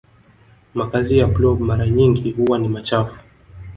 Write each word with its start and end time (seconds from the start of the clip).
makazi 0.73 1.17
ya 1.17 1.27
blob 1.27 1.59
mara 1.59 1.87
nyingi 1.89 2.31
huwa 2.31 2.59
ni 2.59 2.67
machafu 2.67 3.19